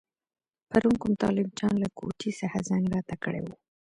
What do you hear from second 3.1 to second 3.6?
کړی وو.